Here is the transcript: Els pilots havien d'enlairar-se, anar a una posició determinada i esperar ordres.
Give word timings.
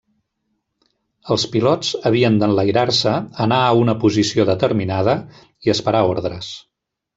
Els 1.35 1.43
pilots 1.55 1.91
havien 2.11 2.39
d'enlairar-se, 2.43 3.13
anar 3.47 3.61
a 3.67 3.77
una 3.83 3.97
posició 4.07 4.49
determinada 4.53 5.17
i 5.69 5.75
esperar 5.77 6.05
ordres. 6.17 6.53